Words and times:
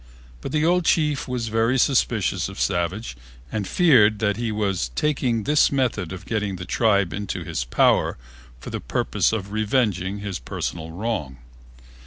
But 0.41 0.51
the 0.51 0.65
old 0.65 0.83
chief 0.83 1.27
was 1.27 1.49
very 1.49 1.77
suspicious 1.77 2.49
of 2.49 2.59
Savage 2.59 3.15
and 3.51 3.67
feared 3.67 4.17
that 4.17 4.35
he 4.35 4.51
was 4.51 4.89
taking 4.95 5.43
this 5.43 5.71
method 5.71 6.11
of 6.11 6.25
getting 6.25 6.55
the 6.55 6.65
tribe 6.65 7.13
into 7.13 7.43
his 7.43 7.63
power 7.65 8.17
for 8.59 8.71
the 8.71 8.79
purpose 8.81 9.31
of 9.31 9.51
revenging 9.51 10.17
his 10.17 10.39
personal 10.39 10.89
wrong. 10.89 11.37